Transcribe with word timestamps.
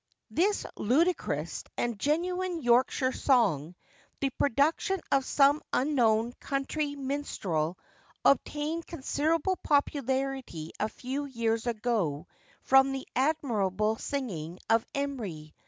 [THIS 0.31 0.65
ludicrous 0.77 1.63
and 1.77 1.99
genuine 1.99 2.63
Yorkshire 2.63 3.11
song, 3.11 3.75
the 4.19 4.31
production 4.31 4.99
of 5.11 5.23
some 5.25 5.61
unknown 5.73 6.33
country 6.39 6.95
minstrel, 6.95 7.77
obtained 8.25 8.87
considerable 8.87 9.57
popularity 9.57 10.71
a 10.79 10.89
few 10.89 11.25
years 11.25 11.67
ago 11.67 12.25
from 12.63 12.93
the 12.93 13.07
admirable 13.15 13.95
singing 13.97 14.57
of 14.71 14.83
Emery. 14.95 15.53